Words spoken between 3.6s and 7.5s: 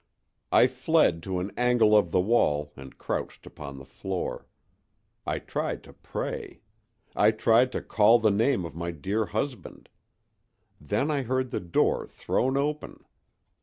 the floor. I tried to pray. I